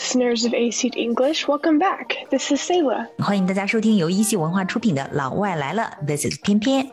[0.00, 2.26] listeners of AC English, welcome back.
[2.30, 3.06] This is Sela.
[3.18, 6.90] 欢迎大家收听由一席文化出品的《老外来了》，This is 偏偏。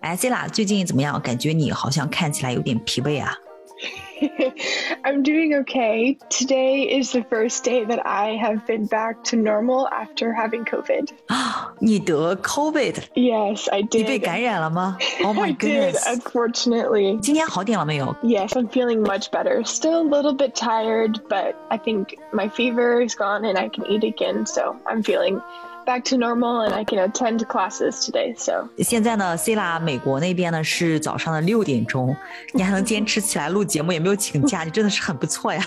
[0.00, 1.20] 哎，Sela，最近怎么样？
[1.22, 3.32] 感觉你好像看起来有点疲惫啊。
[5.03, 6.17] I'm doing okay.
[6.29, 11.09] Today is the first day that I have been back to normal after having COVID.
[11.79, 12.95] 你得 COVID?
[13.13, 13.97] Yes, I did.
[13.99, 14.97] 你被感染了吗？
[15.23, 16.03] Oh my I did, goodness!
[16.07, 17.19] unfortunately.
[17.19, 18.15] 今天好点了没有？
[18.23, 19.63] Yes, I'm feeling much better.
[19.63, 23.85] Still a little bit tired, but I think my fever is gone and I can
[23.87, 25.39] eat again, so I'm feeling
[25.84, 28.34] back to normal and I can attend classes today.
[28.36, 32.14] So 现在呢，Selah 美国那边呢是早上的六点钟，
[32.52, 35.64] 你还能坚持起来录节目，也没有请假，你真的是很不错呀。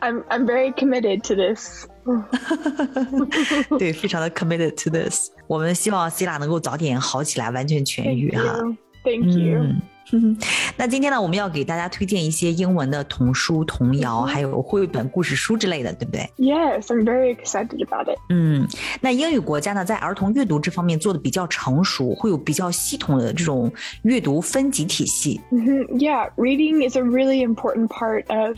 [0.00, 1.86] I'm I'm very committed to this.
[3.78, 5.30] 对，非常的 committed to this。
[5.46, 8.58] 我们希望 Selah 能够早点好起来，完全痊愈哈。
[9.04, 9.32] Thank you.
[9.32, 9.91] Thank you.
[10.76, 18.18] 那今天呢，我们要给大家推荐一些英文的童书、童谣，还有绘本故事书之类的，对不对？Yes, I'm very excited about it.
[18.28, 18.68] 嗯，
[19.00, 23.72] 那英语国家呢，在儿童阅读这方面做的比较成熟，会有比较系统的这种
[24.02, 25.40] 阅读分级体系。
[25.50, 25.86] Mhm.
[25.98, 28.56] Yeah, reading is a really important part of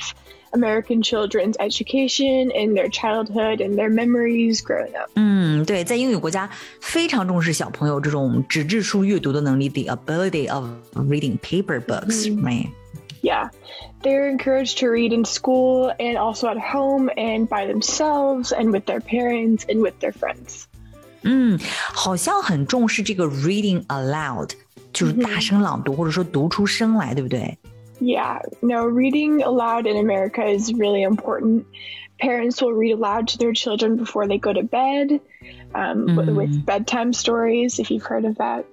[0.54, 5.10] American children's education and their childhood and their memories growing up.
[5.16, 6.50] 嗯，对，在英语国家
[6.82, 12.70] 非常重视小朋友这种纸质书阅读的能力，the ability of reading paper books，、right？
[13.22, 13.50] Yeah,
[14.02, 18.86] they're encouraged to read in school and also at home and by themselves and with
[18.86, 20.64] their parents and with their friends.
[21.24, 21.60] 嗯，
[21.94, 24.52] 好像很重视这个 reading aloud，
[24.94, 27.58] 就是大声朗读、或者说读出声来，对不对？
[28.00, 31.66] Yeah, no, reading aloud in America is really important.
[32.20, 35.20] Parents will read aloud to their children before they go to bed
[35.74, 38.66] um, w- with bedtime stories, if you've heard of that.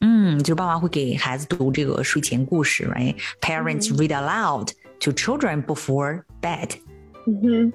[0.00, 6.76] 嗯，就是爸妈会给孩子读这个睡前故事，right？Parents read aloud to children before bed。
[7.24, 7.72] hmm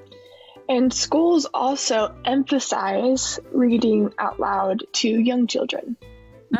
[0.68, 5.97] And schools also emphasize reading out loud to young children.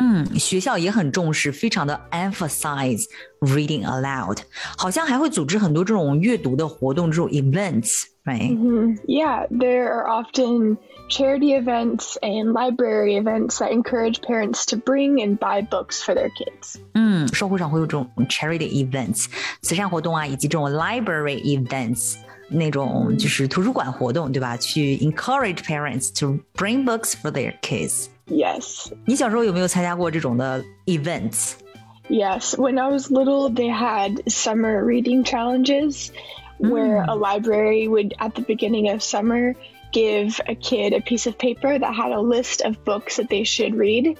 [0.00, 3.04] 嗯，学校也很重视，非常的 emphasize
[3.40, 4.38] reading aloud，
[4.76, 8.56] 好像还会组织很多这种阅读的活动，这种 events，right？
[8.56, 10.78] hmm Yeah, there are often
[11.08, 16.30] charity events and library events that encourage parents to bring and buy books for their
[16.30, 16.74] kids.
[16.94, 19.26] 嗯，社会上会有这种 charity events
[19.62, 22.16] 慈善活动啊，以及这种 library events
[22.48, 24.56] 那种就是图书馆活动，对吧？
[24.56, 28.06] 去 encourage parents to bring books for their kids。
[28.28, 31.52] Yes, 你小时候有没有参加过这种的 events？
[32.08, 32.54] yes.
[32.56, 36.10] When I was little, they had summer reading challenges
[36.58, 39.54] where a library would, at the beginning of summer,
[39.91, 43.43] give a kid a piece of paper that had a list of books that they
[43.43, 44.17] should read.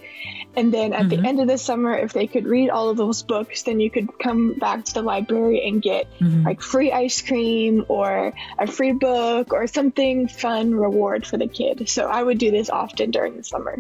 [0.56, 1.26] And then at the mm-hmm.
[1.26, 4.18] end of the summer, if they could read all of those books, then you could
[4.18, 6.44] come back to the library and get mm-hmm.
[6.44, 11.88] like free ice cream or a free book or something fun reward for the kid.
[11.88, 13.78] So I would do this often during the summer.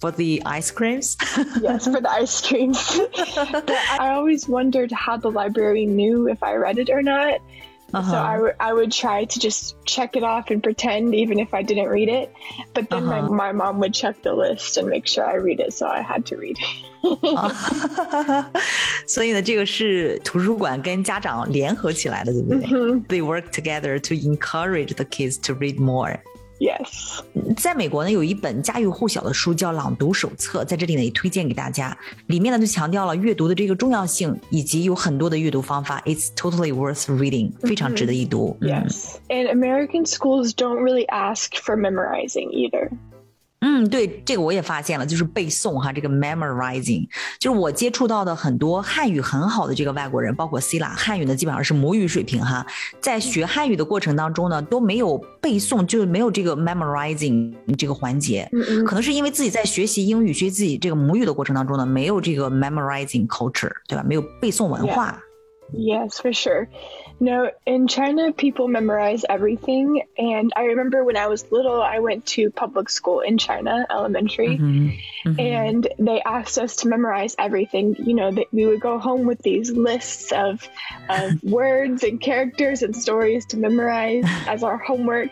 [0.00, 2.78] For the ice creams？yes, for the ice creams.
[3.16, 7.40] I always wondered how the library knew if I read it or not.
[7.91, 11.53] So I would I would try to just check it off and pretend even if
[11.53, 12.31] I didn't read it.
[12.73, 15.73] But then my, my mom would check the list and make sure I read it,
[15.73, 16.57] so I had to read.
[19.05, 26.17] 所以呢，这个是图书馆跟家长联合起来的，对不对、t h e y work together to encourage the kids to read more。
[26.58, 27.20] Yes.
[27.56, 31.96] 在美国呢，有一本家喻户晓的书叫《朗读手册》，在这里呢也推荐给大家。
[32.26, 36.02] 里面呢就强调了阅读的这个重要性，以及有很多的阅读方法。
[36.06, 38.56] It's totally worth reading，非常值得一读。
[38.60, 39.16] 嗯 Yes.
[39.28, 42.90] And American schools don't really ask for memorizing either.
[43.68, 47.04] 嗯，对，这个我也发现了，就是背诵哈，这个 memorizing，
[47.40, 52.64] 就是我接触到的很多汉语很好的这个外国人，包括 C 啦，汉语呢基本上是母语水平哈，
[53.00, 64.04] 在学汉语的过程当中呢，都没有背诵，就是没有这个 memorizing 这个环节，嗯可能是因为自己在学习英语、学习自己这个母语的过程当中呢，没有这个 memorizing culture，对吧？
[64.06, 65.20] 没有背诵文化。
[65.72, 66.68] Yes, for sure.
[67.18, 70.02] No, in China, people memorize everything.
[70.18, 74.58] And I remember when I was little, I went to public school in China, elementary,
[74.58, 75.28] mm-hmm.
[75.28, 75.40] Mm-hmm.
[75.40, 77.96] and they asked us to memorize everything.
[77.98, 80.68] You know, that we would go home with these lists of,
[81.08, 85.30] of words and characters and stories to memorize as our homework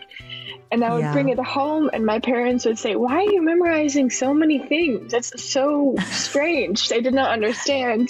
[0.74, 1.14] And I would Yeah.
[1.14, 5.12] bring it home, and my parents would say, Why are you memorizing so many things?
[5.12, 6.90] That's so strange.
[6.90, 8.10] They did not understand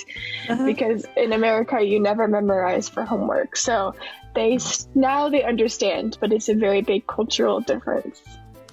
[0.66, 3.56] because in America, you never memorize for homework.
[3.56, 3.94] So
[4.36, 8.22] they s- now they understand, but it's a very big cultural difference.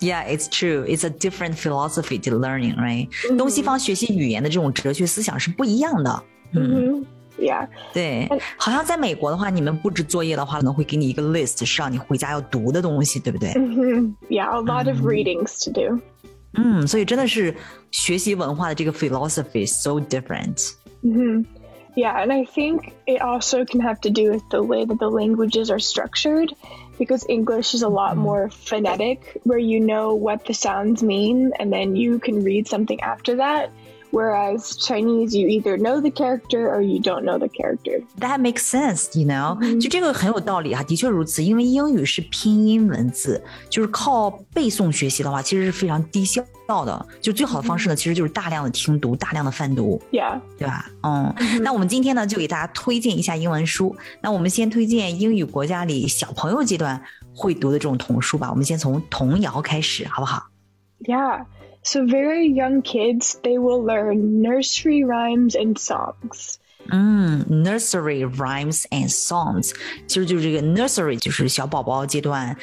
[0.01, 0.85] Yeah, it's true.
[0.87, 3.09] It's a different philosophy to learning, right?
[3.39, 6.23] 东西方学习语言的这种哲学思想是不一样的。
[6.53, 7.05] 嗯 hmm
[7.39, 7.69] Yeah.
[7.93, 13.51] 对，好像在美国的话，你们布置作业的话，可能会给你一个 list，是让你回家要读的东西，对不对？
[13.51, 16.01] hmm Yeah, a lot of readings to do.
[16.55, 17.55] 嗯，所以真的是
[17.91, 20.73] 学习文化的这个 philosophy is so different。
[21.03, 21.45] hmm
[21.95, 25.09] Yeah, and I think it also can have to do with the way that the
[25.09, 26.55] languages are structured
[26.99, 31.71] because English is a lot more phonetic, where you know what the sounds mean and
[31.71, 33.71] then you can read something after that.
[34.12, 38.04] Whereas Chinese, you either know the character or you don't know the character.
[38.20, 41.42] That makes sense, you know，、就这个很有道理哈，的确如此。
[41.42, 47.06] 因为英语是拼音文字，就是靠背诵学习的话，其实是非常低效的。
[47.22, 50.40] 就最好的方式呢，其实就是大量的听读，大量的泛读，Yeah.
[50.58, 50.90] 对吧？
[51.04, 53.96] 嗯，那我们今天呢，就给大家推荐一下英文书。
[54.22, 57.02] 那我们先推荐英语国家里小朋友阶段
[57.34, 58.50] 会读的这种童书吧。
[58.50, 60.48] 我们先从童谣开始，好不好
[61.04, 61.46] ？Yeah.
[61.84, 66.60] So very young kids, they will learn nursery rhymes and songs.
[66.92, 69.72] 嗯，nursery rhymes and songs，
[70.08, 72.56] 其实就是这个 nursery 就是小宝宝阶段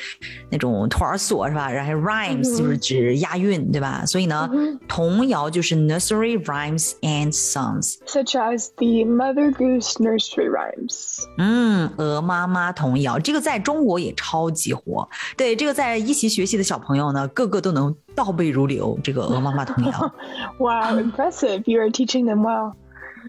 [0.51, 1.71] 那种托儿所是吧？
[1.71, 4.05] 然后 rhymes 就是指押韵，对吧？
[4.07, 4.49] 所以呢，
[4.87, 7.97] 童谣就是 nursery rhymes and songs。
[8.07, 11.25] such as the Mother Goose nursery rhymes.
[11.39, 15.09] 嗯，鹅妈妈童谣这个在中国也超级火。
[15.37, 18.99] 对，这个在一起学习的小朋友呢，个个都能倒背如流。
[19.03, 20.15] 这个鹅妈妈童谣
[20.59, 21.63] ，Wow, impressive.
[21.65, 22.75] You are teaching them well.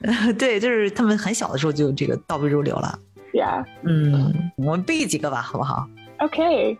[0.38, 2.98] 对，就是他们很小的时候就这个倒背如流了。
[3.32, 3.64] Yeah.
[3.82, 5.88] 嗯，我们背几个吧，好不好？
[6.18, 6.78] Okay.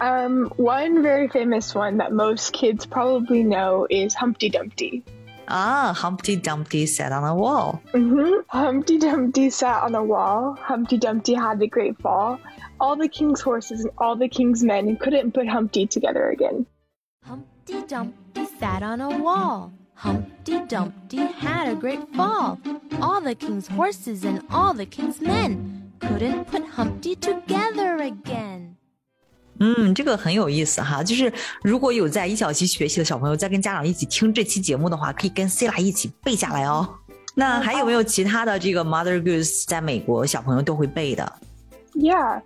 [0.00, 5.02] Um, one very famous one that most kids probably know is Humpty Dumpty.
[5.46, 7.80] 啊，Humpty Dumpty sat on a wall。
[7.92, 10.56] hmm Humpty Dumpty sat on a wall.
[10.60, 12.38] Humpty Dumpty had a great fall.
[12.78, 16.66] All the king's horses and all the king's men couldn't put Humpty together again.
[17.24, 19.72] Humpty Dumpty sat on a wall.
[19.99, 22.59] Humpty Dumpty had a great fall.
[23.01, 28.75] All the king's horses and all the king's men couldn't put Humpty together again.
[29.59, 31.33] 嗯，这个很有意思哈，就是
[31.63, 36.87] 如果有在一小级学习的小朋友，在跟家长一起听这期节目的话，可以跟 Selah 一起背下来哦。
[37.33, 41.33] 那还有没有其他的这个 Mother Goose 在美国小朋友都会背的
[41.95, 42.41] ？Yeah,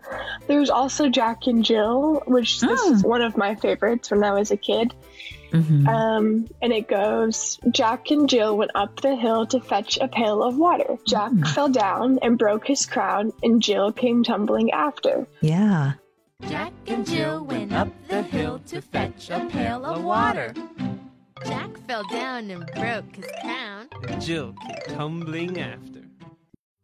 [0.47, 3.09] there's also Jack and Jill, which this is mm.
[3.09, 4.91] one of my favorites when I was a kid.
[5.51, 10.43] 嗯哼，Um, and it goes Jack and Jill went up the hill to fetch a pail
[10.43, 10.97] of water.
[11.05, 11.47] Jack mm.
[11.47, 15.27] fell down and broke his crown, and Jill came tumbling after.
[15.41, 20.53] Yeah，Jack and Jill went up the hill to fetch a pail of water.
[21.45, 23.87] Jack fell down and broke his crown.
[24.19, 26.00] Jill came tumbling after.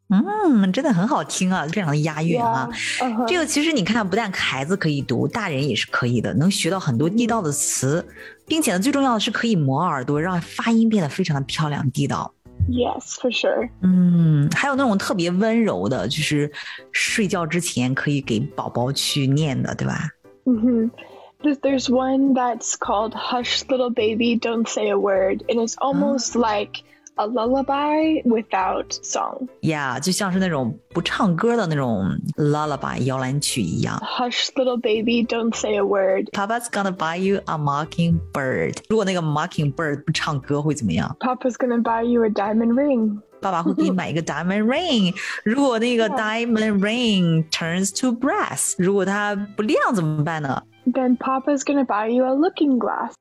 [0.09, 2.69] 嗯，真的很好听啊，非常的押韵啊。
[2.99, 3.27] Uh-huh.
[3.27, 8.05] 这个其实你看，不但孩子可以读，大人也是可以的，能学到很多地道的词，
[8.45, 12.33] 并且呢，最重要的是可以磨耳朵，让发音变得非常的漂亮地道。
[12.69, 13.69] Yes, for sure.
[13.81, 16.51] 嗯，还有那种特别温柔的，就是
[16.91, 20.09] 睡觉之前可以给宝宝去念的，对吧
[20.45, 20.89] ？hmm
[21.43, 26.35] There's, there's one that's called Hush Little Baby, Don't Say a Word, and it's almost
[26.35, 26.81] like
[27.16, 29.46] a lullaby without song.
[29.60, 33.98] 呀、就像是那种不唱歌的那种 lullaby 摇篮曲一样。
[33.98, 36.30] Hush Little Baby, Don't Say a Word.
[36.32, 38.78] Papa's gonna buy you a mockingbird。
[38.88, 41.14] 如果那个 mockingbird 不唱歌会怎么样？
[41.20, 43.20] Papa's gonna buy you a diamond ring.
[43.42, 45.12] 爸爸会给你买一个 diamond ring。
[45.44, 50.62] 如果那个 diamond ring turns to brass，如果它不亮怎么办呢？
[50.86, 53.12] Then Papa's gonna buy you a looking glass.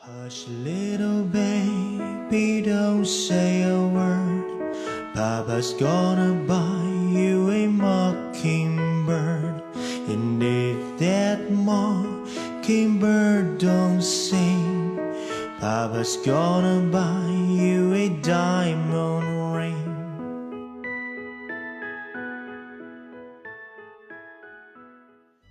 [0.00, 4.72] Hush, little baby, don't say a word.
[5.14, 9.62] Papa's gonna buy you a mockingbird.
[10.08, 14.96] And if that mockingbird don't sing,
[15.58, 19.82] Papa's gonna buy you a diamond ring.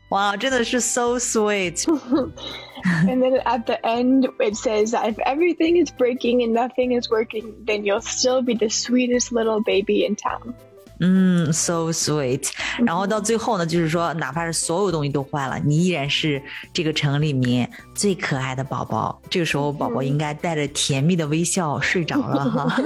[0.09, 1.85] 哇，真的是 so sweet。
[3.07, 7.09] and then at the end, it says that if everything is breaking and nothing is
[7.09, 10.53] working, then you'll still be the sweetest little baby in town.
[11.01, 12.51] 嗯，so sweet。
[12.77, 19.21] 然后到最后呢，就是说，哪怕是所有东西都坏了，你依然是这个城里面最可爱的宝宝。
[19.29, 22.77] 这个时候，宝宝应该带着甜蜜的微笑睡着了哈。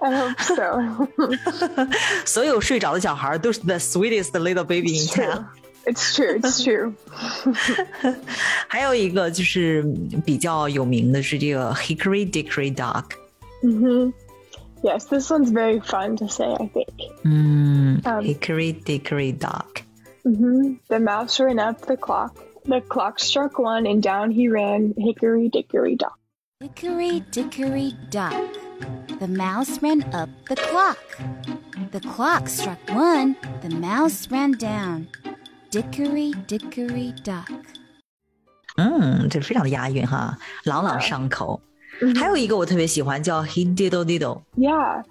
[0.00, 1.06] I hope so.
[2.26, 5.44] 所有睡着的小孩都是 the sweetest little baby in town。
[5.86, 6.38] it's true.
[6.42, 6.94] It's true.
[8.68, 9.84] 还有一个就是
[10.24, 13.04] 比较有名的是这个 Hickory Dickory Dock。
[13.62, 14.12] hmm
[14.82, 16.44] Yes, this one's very fun to say.
[16.44, 16.92] I think.
[17.24, 19.82] 嗯 Um, ，Hickory Dickory Dock。
[20.24, 22.36] hmm The mouse ran up the clock.
[22.66, 26.18] The clock struck one, and down he ran, hickory dickory dock.
[26.60, 28.32] Hickory dickory dock.
[29.20, 30.98] the mouse ran up the clock.
[31.92, 35.08] The clock struck one, the mouse ran down.
[35.71, 37.51] Dickory Dickory Dock。
[38.77, 41.61] 嗯，这非常的押韵哈，朗朗上口。
[42.17, 44.41] 还有一个我特别喜欢叫 Hey Diddle Diddle。
[44.55, 45.03] Yeah.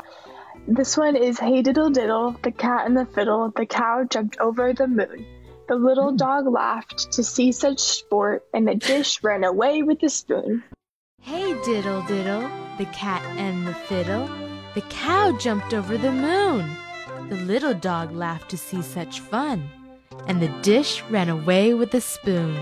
[0.67, 4.75] This one is Hey Diddle Diddle, the cat and the fiddle, the cow jumped over
[4.75, 5.25] the moon.
[5.69, 6.19] The little mm.
[6.19, 10.65] dog laughed to see such sport, and the dish ran away with the spoon.
[11.21, 12.49] Hey diddle diddle,
[12.79, 14.29] the cat and the fiddle,
[14.75, 16.65] the cow jumped over the moon.
[17.29, 19.69] The little dog laughed to see such fun
[20.28, 22.56] And the dish ran away with the spoon.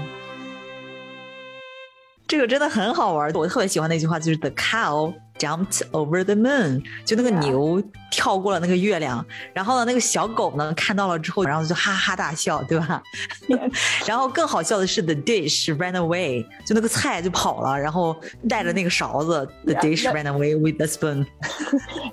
[2.27, 7.39] 这个真的很好玩，我特别喜欢那句话，就是 The cow jumped over the moon，就那个 Yeah.
[7.41, 13.03] 牛跳过了那个月亮，然后呢，那个小狗呢看到了之后，然后就哈哈大笑，对吧？
[13.49, 14.07] Yes.
[14.07, 18.15] 然后更好笑的是，the dish ran away，就那个菜就跑了，然后
[18.47, 21.25] 带着那个勺子，the Yeah, dish that- ran away with the spoon，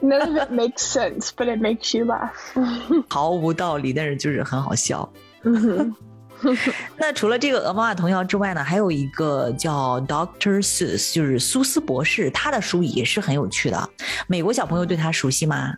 [0.03, 2.33] None of it makes sense, but it makes you laugh.
[3.09, 5.09] 毫无道理，但是就是很好笑。
[5.43, 5.95] Mhm.
[6.97, 13.91] 那除了这个鹅妈妈童谣之外呢，还有一个叫 Doctor Seuss，就是苏斯博士，他的书也是很有趣的。
[14.29, 15.75] 美国小朋友对他熟悉吗？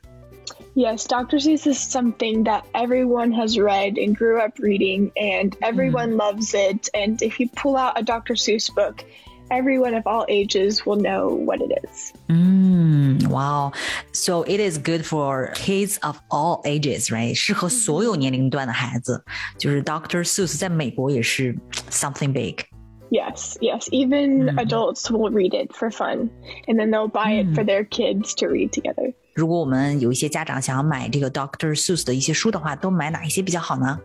[0.74, 1.40] Yes, Dr.
[1.40, 6.88] Seuss is something that everyone has read and grew up reading, and everyone loves it.
[6.92, 8.36] And if you pull out a Dr.
[8.36, 9.04] Seuss book,
[9.50, 12.12] everyone of all ages will know what it is.
[12.28, 13.72] 嗯，哇哦，
[14.12, 17.34] So it is good for kids of all ages, right？
[17.34, 19.24] 适合所有年龄段的孩子。
[19.58, 21.56] 就是 Doctor Seuss 在美国也是
[21.90, 22.64] something big。
[23.10, 23.88] Yes, yes.
[23.90, 26.30] Even adults will read it for fun,
[26.68, 29.12] and then they'll buy it for their kids to read together.
[29.34, 33.98] 如果我们有一些家长想要买这个 Doctor Seuss 的一些书的话，都买哪一些比较好呢？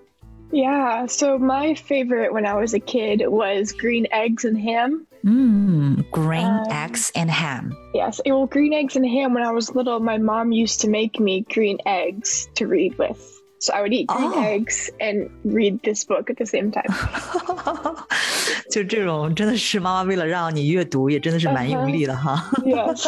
[0.52, 5.06] Yeah, so my favorite when I was a kid was Green Eggs and Ham.
[5.24, 7.72] 嗯，Green 嗯 Eggs and Ham。
[7.94, 11.20] Yes, well, Green Eggs and Ham, when I was little, my mom used to make
[11.20, 13.18] me green eggs to read with.
[13.60, 14.44] So I would eat green Oh.
[14.44, 16.86] eggs and read this book at the same time.
[18.70, 22.50] 就 这种真的是妈妈为了让你阅读，也真的是蛮用力的哈。
[22.64, 23.08] yes.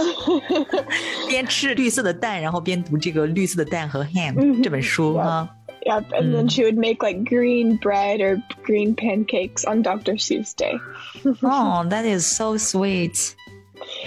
[1.29, 5.47] 边吃绿色的蛋，然后边读这个绿色的蛋和 ham、嗯这本书哈。
[5.85, 6.11] yep.
[6.11, 10.13] And then she would make like green bread or green pancakes on Dr.
[10.13, 10.79] Seuss Day.
[11.43, 13.35] Oh, that is so sweet.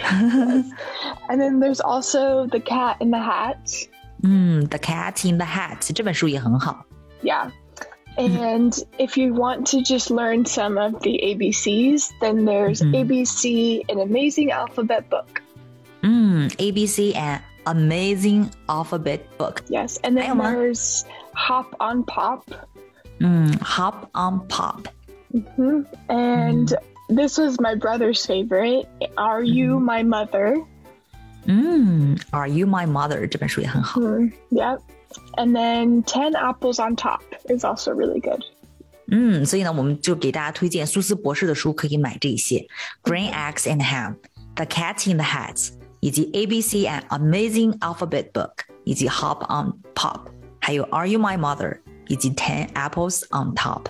[0.03, 3.73] And then there's also The Cat in the Hat.
[4.23, 6.85] 嗯，The Cat in the Hat 这本书也很好。
[7.23, 7.51] Yeah.
[8.19, 14.01] And if you want to just learn some of the ABCs, then there's ABC, an
[14.01, 15.41] amazing alphabet book.
[16.03, 19.63] 嗯，A B C and Amazing Alphabet Book。
[19.69, 19.99] Yes.
[20.03, 20.51] And then Emma.
[20.51, 22.43] there's Hop on Pop.
[23.19, 24.87] 嗯，Hop on Pop。
[25.33, 26.75] hmm And
[27.09, 28.87] this was my brother's favorite.
[29.17, 30.57] Are You My Mother?
[31.47, 34.01] 嗯，Are You My Mother 这本书也很好。
[34.01, 34.81] Mm, yep.
[35.37, 38.43] And then 10 Apples on Top is also really good.
[39.13, 42.67] 嗯，所以呢，我们就给大家推荐苏斯博士的书，可以买这些：
[43.03, 48.53] Green Eggs and Ham、The Cat in the Hat，以及 A B C and Amazing Alphabet Book，
[48.85, 50.27] 以及 Hop on Pop，
[50.65, 53.87] 还有 Are You My Mother，以及 Ten Apples on Top。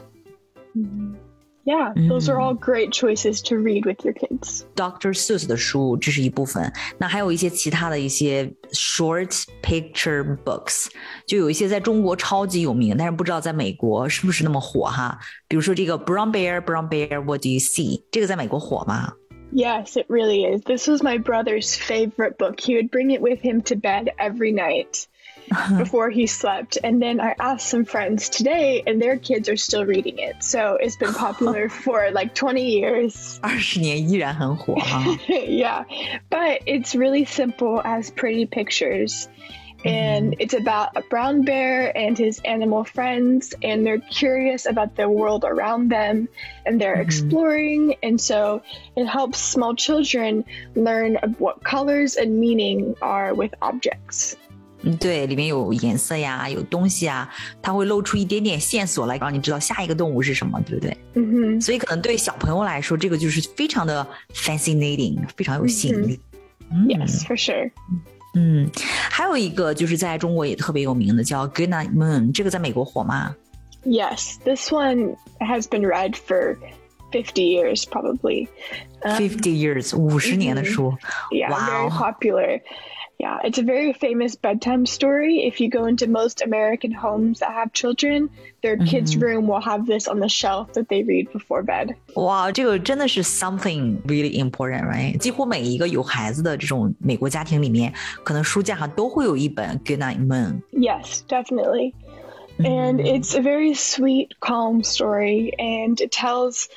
[1.66, 4.64] Yeah, those are all great choices to read with your kids.
[4.74, 5.12] Dr.
[5.12, 6.72] Seuss 的书，这是一部分。
[6.96, 10.88] 那还有一些其他的一些 short picture books，
[11.26, 15.18] 就有一些在中国超级有名，但是不知道在美国是不是那么火哈。
[15.48, 18.02] 比如说这个 Brown Bear, Brown Bear, What do you see？
[18.10, 19.12] 这个在美国火吗？
[19.52, 20.62] Yes, it really is.
[20.64, 22.60] This was my brother's favorite book.
[22.60, 25.04] He would bring it with him to bed every night
[25.78, 26.78] before he slept.
[26.82, 30.42] And then I asked some friends today, and their kids are still reading it.
[30.42, 33.38] So it's been popular for like 20 years.
[33.42, 35.04] 二十年依然很火哈。
[35.28, 35.84] yeah,
[36.30, 39.28] but it's really simple as pretty pictures.
[39.82, 45.08] And it's about a brown bear and his animal friends, and they're curious about the
[45.08, 46.28] world around them
[46.66, 47.96] and they're exploring.
[48.02, 48.60] And so
[48.94, 50.44] it helps small children
[50.74, 54.36] learn of what colors and meaning are with objects.
[54.85, 57.27] 嗯，对，里面有颜色呀，有东西啊，
[57.61, 66.19] 它会露出一点点线索来，让你知道下一个动物是什么，对不对？hmm 所以可能对小朋友来说，这个就是非常的 fascinating，非常有吸引力。
[66.71, 67.71] 嗯 Yes, for sure.
[68.35, 68.69] 嗯，
[69.09, 73.35] 还有一个就是在中国也特别有名的叫 Good Night Moon，这个在美国火吗
[73.85, 76.57] ？Yes, this one has been read for
[77.11, 78.47] fifty years probably.
[79.03, 80.93] Um, Fifty years，五十年的书。
[81.31, 82.61] Yeah, very popular.
[83.18, 85.46] Yeah, it's a very famous bedtime story.
[85.46, 88.30] If you go into most American homes that have children,
[88.62, 91.94] their kids' room will have this on the shelf that they read before bed.
[92.14, 95.18] 哇，这个真的是 something really important, right？
[95.18, 97.92] 几乎每一个有孩子的这种美国家庭里面，
[98.24, 100.62] 可能书架上都会有一本《Good Night Moon》。
[100.72, 101.92] Yes, definitely.
[102.58, 106.68] And it's a very sweet, calm story, and it tells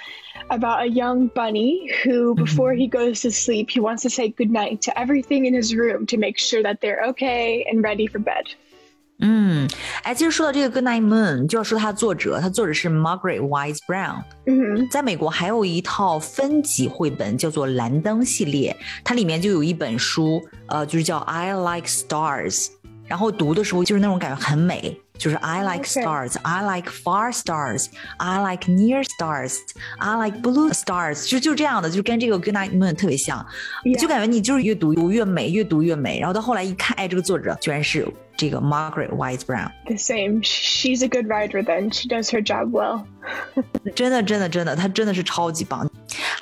[0.50, 4.82] about a young bunny who, before he goes to sleep, he wants to say goodnight
[4.84, 8.56] to everything in his room to make sure that they're okay and ready for bed.
[9.20, 9.70] 嗯，
[10.04, 14.24] 哎，其实说到这个《Good Night Moon》，就要说它的作者，它作者是 Margaret Wise Brown。
[14.46, 22.68] hmm 在美国还有一套分级绘本叫做《蓝灯》系列，它里面就有一本书，呃，就是叫《I Like Stars》，
[23.06, 26.02] 然后读的时候就是那种感觉很美， 就是 I like Okay.
[26.02, 29.58] stars, I like far stars, I like near stars,
[30.00, 33.46] I like blue stars，就就这样的，就跟这个《Good Night Moon》特别像
[33.84, 34.00] Yeah.
[34.00, 36.20] 就感觉你就是越读越美，越读越美。
[36.20, 39.72] 然后到后来一看，哎，这个作者居然是这个 Margaret Wise Brown。
[39.86, 40.42] The same.
[40.44, 41.94] She's a good writer then.
[41.94, 43.06] She does her job well.
[43.96, 45.90] 真的，真的，真的，它真的是超级棒。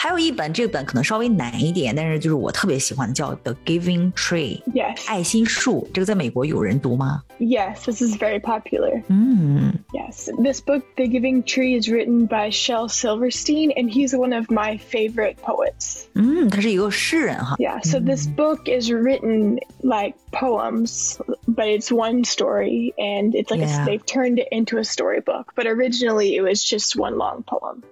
[0.05, 5.07] 还有一本，这本可能稍微难一点，但是就是我特别喜欢的，叫《The Giving Tree》 Yes.
[5.07, 5.87] 爱心树。
[5.93, 7.21] 这个在美国有人读吗？
[7.39, 9.01] Yes, this is very popular.
[9.07, 10.29] 嗯， Yes.
[10.41, 14.77] This book, The Giving Tree, is written by Shel Silverstein, and he's one of my
[14.77, 16.05] favorite poets.
[16.13, 17.55] 嗯，他是一个诗人哈。
[17.57, 23.61] Yeah, so this book is written like poems, but it's one story, and it's like
[23.61, 23.83] Yeah.
[23.83, 25.53] a, they've turned it into a storybook.
[25.55, 27.83] But originally, it was just one long poem.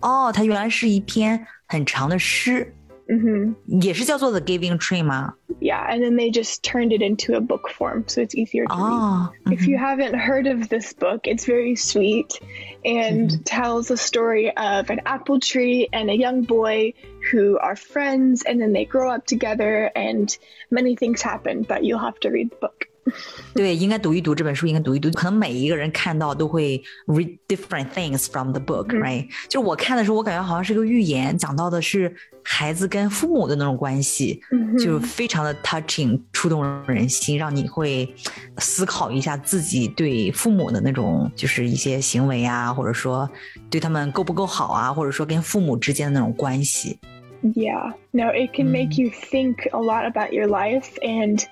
[0.00, 2.74] 哦，它原来是一篇很长的诗，
[3.06, 5.34] hmm 也是叫做《The Giving Tree》吗？
[5.60, 8.74] Yeah, and then they just turned it into a book form, so it's easier to
[8.74, 8.98] read.
[8.98, 12.40] 哦， If you haven't heard of this book, it's very sweet
[12.84, 16.94] and tells the story of an apple tree and a young boy
[17.30, 20.36] who are friends, and then they grow up together, and
[20.70, 21.62] many things happen.
[21.62, 22.88] But you'll have to read the book.
[23.53, 25.09] 对，应该读一读这本书，应该读一读。
[25.11, 34.41] 可能每一个人看到都会 read different things from the book，right？、就是我看的时候，我感觉好像是个寓言，讲到的是孩子跟父母的那种关系，
[34.79, 38.13] 就非常的 touching，触动人心，让你会
[38.57, 43.29] 思考一下自己对父母的那种就是一些行为啊，或者说
[43.69, 46.99] 对他们够不够好啊，或者说跟父母之间的那种关系。
[47.54, 47.94] Yeah.
[48.12, 51.44] No, it can make you think a lot about your life, and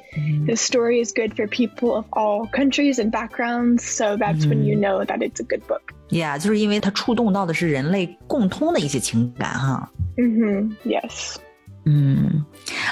[0.46, 3.85] the story is good for people of all countries and backgrounds.
[3.85, 5.92] So that's when you know that it's a good book.
[6.11, 9.90] Yeah，就是因为它触动到的是人类共通的一些情感哈。
[10.16, 11.37] hmm Yes.
[11.87, 12.44] 嗯，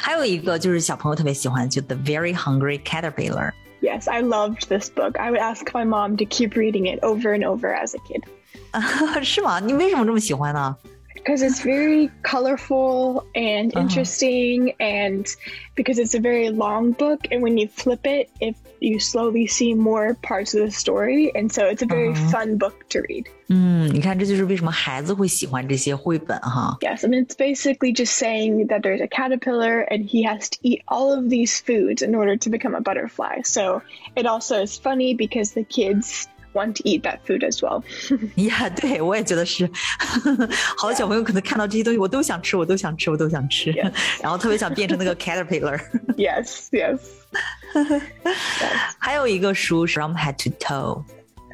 [0.03, 3.53] 还有一个就是小朋友特别喜欢，就 The Very Hungry Caterpillar。
[3.81, 5.17] Yes, I loved this book.
[5.21, 8.25] I would ask my mom to keep reading it over and over as a kid.
[9.23, 9.61] 是吗？
[9.61, 10.77] 你为什么这么喜欢呢？
[11.23, 13.83] because it's very colorful and Uh-huh.
[13.83, 15.27] interesting and
[15.75, 19.75] because it's a very long book and when you flip it if you slowly see
[19.75, 22.31] more parts of the story and so it's a very Uh-huh.
[22.31, 26.77] fun book to read 嗯，你看，这就是为什么孩子会喜欢这些绘本哈。
[26.83, 30.83] yes and it's basically just saying that there's a caterpillar and he has to eat
[30.87, 33.81] all of these foods in order to become a butterfly so
[34.15, 37.83] it also is funny because the kids want to eat that food as well
[38.37, 39.69] 呀，对我也觉得是，
[40.77, 43.93] 好多小朋友可能看到这些东西，我都想吃，我都想吃，我都想吃 Yes.
[44.23, 45.79] 然后特别想变成那个 caterpillar。
[46.17, 46.99] yes yes
[48.99, 51.05] 还有一个书是 From Head to Toe，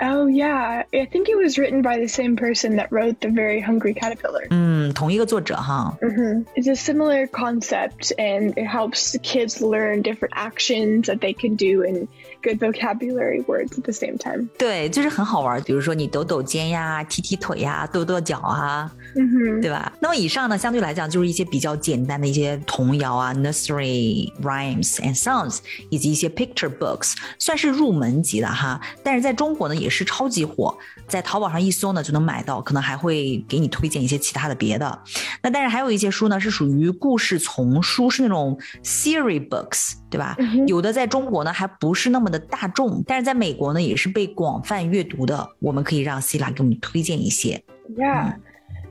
[0.00, 3.60] Oh yeah, I think it was written by the same person that wrote The Very
[3.60, 4.48] Hungry Caterpillar.
[4.50, 5.96] 嗯，同一个作者哈。
[6.00, 11.32] hmm It's a similar concept, and it helps the kids learn different actions that they
[11.32, 12.08] can do and
[12.42, 14.48] good vocabulary words at the same time.
[14.58, 15.62] 对，就是很好玩。
[15.62, 19.92] 比如说你抖抖肩呀、踢踢腿呀、跺跺脚啊， hmm 对吧？
[20.00, 28.80] 那么以上呢，相对来讲就是一些比较简单的一些童谣啊，nursery rhymes and songs，以及一些 picture books，算是入门级的哈。
[29.04, 35.01] 但是在中国呢，也 是超级火，在淘宝上一搜呢就能买到，可能还会给你推荐一些其他的别的。
[35.41, 40.37] 那但是还有一些书呢，是属于故事丛书，是那种 series books，对吧？
[40.67, 45.49] 有的在中国呢还不是那么的大众，但是在美国呢也是被广泛阅读的。
[45.59, 47.63] 我们可以让 Sila 给我们推荐一些。
[47.97, 48.33] Yeah.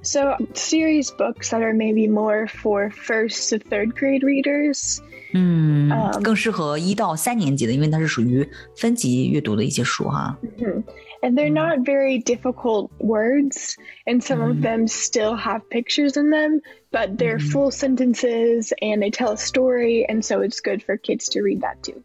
[0.01, 5.01] So, series books that are maybe more for first to third grade readers.
[5.34, 10.38] 嗯，嗯更适合一到三年级的，因为它是属于分级阅读的一些书哈。
[10.60, 10.84] Mhm.
[11.22, 16.60] And they're not very difficult words, and some of them still have pictures in them,
[16.92, 21.30] but they're full sentences and they tell a story, and so it's good for kids
[21.30, 22.04] to read that too.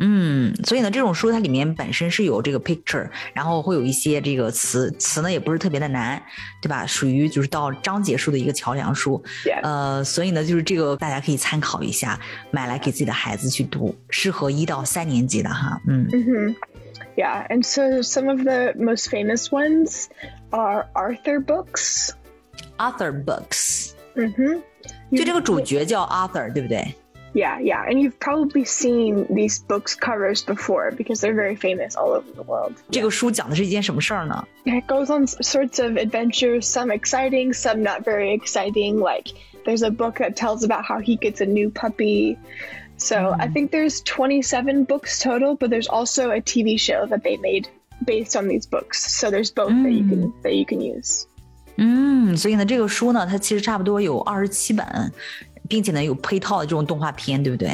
[0.00, 6.20] 嗯，所以呢，这种书它里面本身是有这个 picture，然后会有一些这个词，词呢也不是特别的难，
[6.62, 6.86] 对吧？
[6.86, 9.22] 属于就是到章节数的一个桥梁书。
[9.62, 12.18] 呃，所以呢，就是这个大家可以参考一下，
[12.50, 15.80] 买来给自己的孩子去读，适合一到三年级的哈。
[15.86, 16.54] 嗯 hmm
[17.16, 20.06] Yeah, and so some of the most famous ones
[20.50, 22.12] are Arthur books.
[22.78, 24.62] Arthur books，Mm-hmm.
[25.14, 26.94] 就这个主角叫 Arthur，对不对？
[27.33, 32.31] Yeah, yeah, and you've probably seen these books covers before because they're very famous all over
[32.33, 32.73] the world.
[32.89, 34.47] 这个书讲的是一件什么事儿呢？
[34.63, 38.99] Yeah, it goes on s- sorts of adventures, some exciting, some not very exciting.
[39.01, 39.33] Like
[39.65, 42.37] there's a book that tells about how he gets a new puppy.
[42.97, 47.35] So I think there's 27 books total, but there's also a TV show that they
[47.35, 47.67] made
[48.05, 49.11] based on these books.
[49.11, 51.25] So there's both that you can that you can use.
[51.75, 55.11] 嗯，所以呢，这个书呢，它其实差不多有二十七本，
[55.69, 57.69] 并且呢有配套的这种动画片，对不对？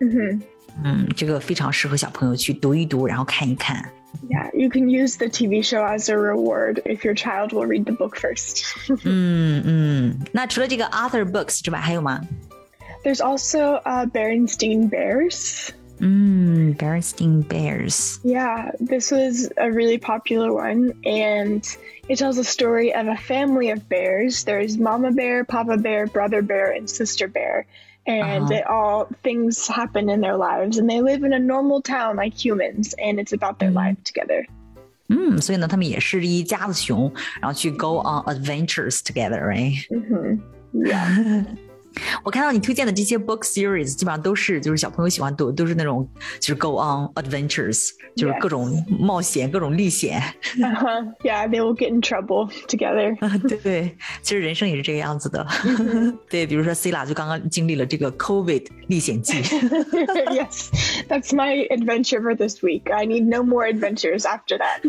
[0.00, 0.40] hmm
[0.84, 3.90] 嗯，这个非常适合小朋友去读一读，然后看一看。
[4.28, 7.84] Yeah, you can use the TV show as a reward if your child will read
[7.84, 8.62] the book first.
[9.04, 12.20] 嗯嗯，那除了这个 Other Books 之外，还有吗？
[13.04, 15.68] there's also uh, Berenstein Bears.
[16.00, 18.20] 嗯，Bernstein Bears。
[18.22, 21.64] Yeah, this was a really popular one, and
[22.08, 24.44] it tells a story of a family of bears.
[24.44, 27.66] There's Mama Bear, Papa Bear, Brother Bear, and Sister Bear.
[28.06, 28.54] And Uh-huh.
[28.54, 32.34] it all things happen in their lives, and they live in a normal town like
[32.34, 34.46] humans, and it's about their life together.
[35.08, 39.86] 嗯，所以呢，他们也是一家子熊，然后去 go on adventures together，right？
[39.88, 40.38] hmm
[40.72, 41.44] Yeah.
[42.23, 46.07] 我看到你推荐的这些 book series，基本上都是就是小朋友喜欢读，都是那种
[46.39, 50.21] 就是 go on adventures，就是各种冒险、各种历险。
[50.57, 51.13] Uh huh.
[51.23, 53.17] Yeah, they will get in trouble together.
[53.47, 55.45] 对对，其实人生也是这个样子的。
[56.29, 59.33] 对，比如说 Selah 就刚刚经历了这个 COVID 历险记。
[59.33, 60.69] yes,
[61.09, 62.91] that's my adventure for this week.
[62.91, 64.81] I need no more adventures after that.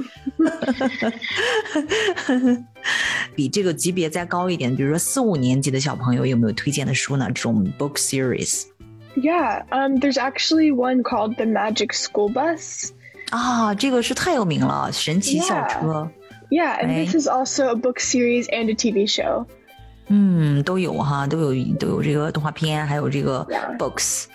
[3.34, 6.91] 比这个级别再高一点，比如说四五年级的小朋友，有没有推荐的？
[6.93, 7.27] 书呢？
[7.27, 8.63] 这种 book series
[9.15, 12.89] Yeah, um, there's actually one called The Magic School Bus.
[13.31, 16.09] 啊，这个是太有名了，神奇校车。
[16.49, 17.05] Yeah, and Right.
[17.05, 19.45] this is also a book series and a TV show.
[20.07, 23.77] 嗯，都有哈，都有都有这个动画片，还有这个 Yeah.
[23.77, 24.25] books。
[24.25, 24.27] Yeah,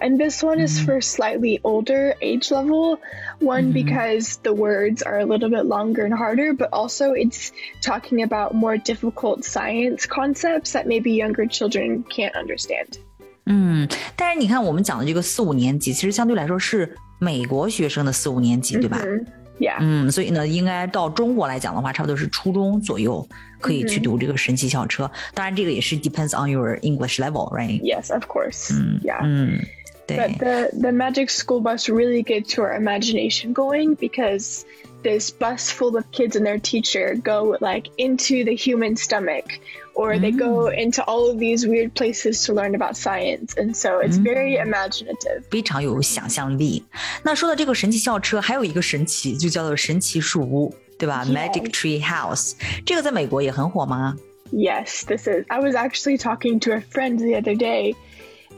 [0.00, 2.98] and this one is for slightly older age level.
[3.40, 7.50] One because the words are a little bit longer and harder, but also it's
[7.82, 12.98] talking about more difficult science concepts that maybe younger children can't understand.
[13.44, 18.98] 嗯，但是你看我们讲的这个四五年级，其实相对来说是美国学生的四五年级，对吧？
[18.98, 19.26] Mhm.
[19.58, 19.76] Yeah.
[19.80, 23.26] 嗯，所以呢，应该到中国来讲的话，差不多是初中左右
[23.60, 25.10] 可以去读这个神奇校车。
[25.34, 27.80] 当然，这个也是 depends on your English level，right？
[27.82, 28.72] Yes, of course.
[29.02, 29.20] Yeah.
[29.22, 29.60] 嗯，
[30.06, 34.64] 对 But the, the magic school bus really gets your imagination going because
[35.02, 39.60] this bus full of kids and their teacher go like into the human stomach
[39.94, 43.54] or they go into all of these weird places to learn about science.
[43.56, 45.44] And so it's very imaginative.
[45.50, 46.84] 非常有想象力。
[47.22, 51.32] 那说到这个神奇校车，还有一个神奇，就叫做神奇树屋， 对吧 Yes.
[51.32, 54.16] Magic Tree House，这个在美国也很火吗？
[54.52, 55.44] Yes, this is.
[55.48, 57.94] I was actually talking to a friend the other day.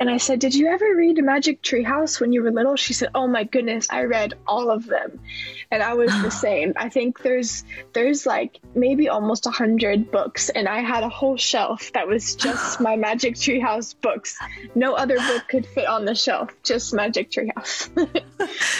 [0.00, 2.76] And I said, Did you ever read Magic Tree House when you were little?
[2.76, 5.18] She said, Oh my goodness, I read all of them.
[5.72, 6.72] And I was the same.
[6.76, 11.36] I think there's there's like maybe almost a hundred books, and I had a whole
[11.36, 14.38] shelf that was just my Magic Tree House books.
[14.76, 17.90] No other book could fit on the shelf, just Magic Tree House.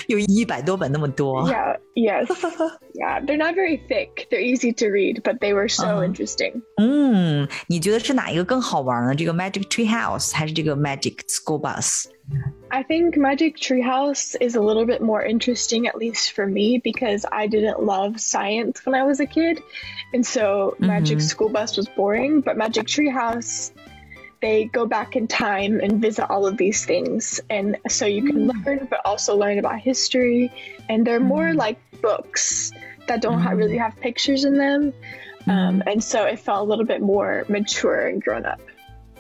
[0.06, 1.42] 有一百多本那么多。
[1.50, 2.26] yeah, yes.
[2.94, 4.28] Yeah, they're not very thick.
[4.30, 6.04] They're easy to read, but they were so Uh-huh.
[6.08, 6.62] interesting.
[6.78, 9.14] 嗯，你觉得是哪一个更好玩呢？
[9.14, 15.23] 这个 Magic Tree House 还是这个 Magic School Bus？I think Magic Treehouse is a little bit more
[15.23, 19.61] interesting, at least for me, because I didn't love science when I was a kid.
[20.13, 20.87] And so mm-hmm.
[20.87, 23.71] Magic School Bus was boring, but Magic Treehouse,
[24.41, 27.39] they go back in time and visit all of these things.
[27.49, 28.65] And so you can mm.
[28.65, 30.51] learn, but also learn about history.
[30.89, 31.57] And they're more mm.
[31.57, 32.71] like books
[33.07, 33.57] that don't ha- mm-hmm.
[33.57, 34.93] really have pictures in them.
[35.45, 35.87] Um, mm-hmm.
[35.87, 38.61] and so it felt a little bit more mature and grown up.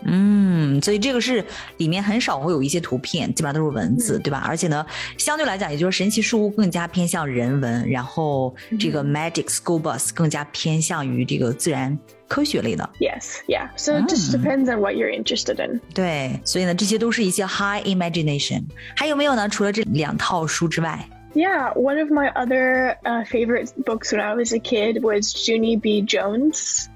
[0.04, 1.44] 嗯，所以这个是
[1.78, 4.44] 里面很少会有一些图片，基本上都是文字，对吧？
[4.46, 4.86] 而且呢，
[5.18, 12.88] 相对来讲，也就是神奇树屋更加偏向人文，然后这个 Magic School Bus 更加偏向于这个自然科学类的。
[13.00, 13.70] Yes, yeah.
[13.76, 15.80] So it just depends on what you're interested in.
[15.92, 18.62] 对，所以呢，这些都是一些 high imagination。
[18.94, 19.48] 还有没有呢？
[19.48, 25.76] 除了这两套书之外， Yeah, one of my other uh, favorite books when I was a kid was Junie
[25.76, 26.02] B.
[26.02, 26.86] Jones.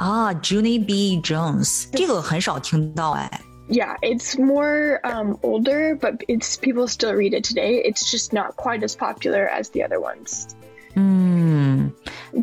[0.00, 1.20] 啊，Junie B.
[1.22, 3.30] Jones 这个很少听到哎。
[3.68, 7.82] yeah, it's more um, older, but it's people still read it today.
[7.84, 10.46] It's just not quite as popular as the other ones.
[10.94, 11.92] 嗯，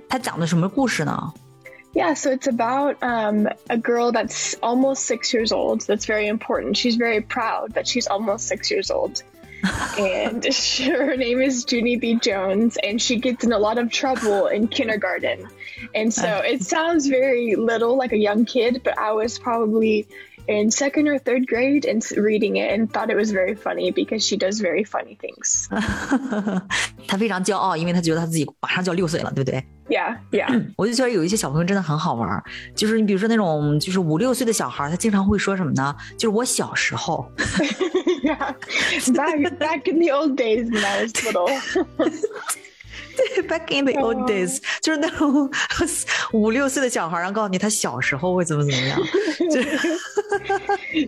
[0.10, 1.34] 它讲的什么故事呢？
[1.94, 5.82] Yeah, so it's about um, a girl that's almost six years old.
[5.82, 6.76] That's very important.
[6.76, 9.22] She's very proud that she's almost six years old.
[9.98, 12.16] and she, her name is Junie B.
[12.16, 15.48] Jones, and she gets in a lot of trouble in kindergarten.
[15.94, 20.08] And so it sounds very little, like a young kid, but I was probably
[20.46, 23.92] in second or third grade and s- reading it and thought it was very funny
[23.92, 25.68] because she does very funny things.
[27.08, 29.64] 他非常骄傲，因为他觉得他自己马上就要六岁了，对不对？
[29.90, 30.74] Yeah, yeah.
[30.78, 32.44] 我就觉得有一些小朋友真的很好玩儿，
[32.76, 35.96] 就是你比如说那种就是五六岁的小孩儿，他经常会说什么呢？
[36.18, 37.30] 就是我小时候，
[38.24, 38.54] yeah.
[39.14, 41.50] Back, back in the old days when I was little.
[43.49, 45.51] Back in the old days，、就是那种
[46.33, 48.99] 五六岁的小孩，然后告诉你他小时候会怎么怎么样，
[49.51, 49.69] 就是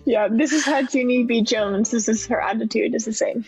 [0.05, 1.41] yeah, this is how Junie B.
[1.41, 3.43] Jones, this is her attitude, is the same.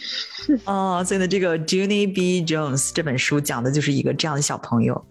[0.65, 2.43] 哦，所以呢，这个 Junie B.
[2.45, 5.03] Jones 这本书讲的就是一个这样的小朋友。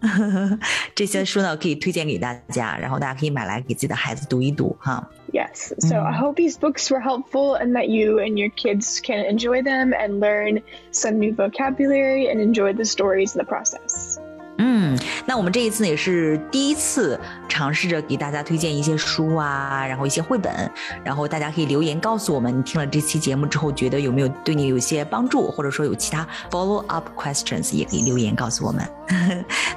[0.95, 5.09] 这些书呢，可以推荐给大家，然后大家可以买来给自己的孩子读一读哈。
[5.33, 5.73] Yes.
[5.79, 6.13] So I mm-hmm.
[6.13, 10.21] hope these books were helpful and that you and your kids can enjoy them and
[10.21, 14.19] learn some new vocabulary and enjoy the stories in the process.
[14.59, 20.71] 嗯，那我们这一次也是第一次尝试着给大家推荐一些书啊，然后一些绘本，
[21.03, 28.87] 然后大家可以留言告诉我们，你听了这期节目之后，觉得有没有对你有些帮助，或者说有其他 follow up questions，也可以留言告诉我们。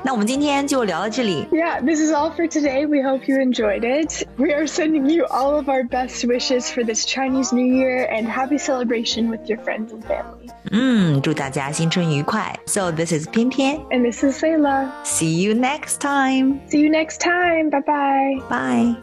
[0.03, 1.47] 那我们今天就聊到这里。
[1.51, 2.85] Yeah, this is all for today.
[2.85, 4.25] We hope you enjoyed it.
[4.38, 8.27] We are sending you all of our best wishes for this Chinese New Year and
[8.27, 10.51] happy celebration with your friends and family.
[10.71, 12.57] 嗯，祝大家新春愉快。
[12.65, 14.64] So this is Pian Pian, and this is Selah.
[14.65, 15.06] Angela.
[15.06, 16.67] See you next time.
[16.69, 17.69] See you next time.
[17.69, 18.41] Bye bye.
[18.49, 18.95] Bye.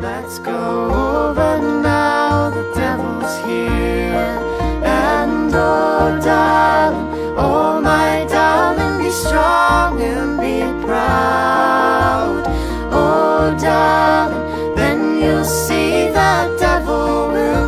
[0.00, 2.50] Let's go over now.
[2.50, 4.38] The devil's here.
[4.84, 12.44] And oh, darling, oh, my darling, be strong and be proud.
[12.92, 17.63] Oh, darling, then you'll see the devil will.